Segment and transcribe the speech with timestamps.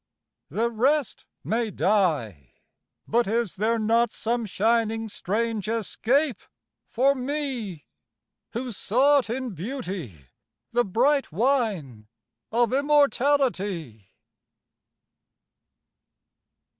[0.49, 2.53] The rest may die
[3.07, 6.41] but is there not Some shining strange escape
[6.89, 7.85] for me
[8.53, 10.29] Who sought in Beauty
[10.71, 12.07] the bright wine
[12.51, 14.09] Of immortality?